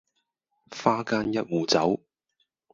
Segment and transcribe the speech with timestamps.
[0.71, 2.01] 花間一壺酒，